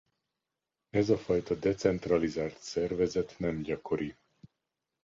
[0.89, 4.15] Ez a fajta decentralizált szervezet nem gyakori.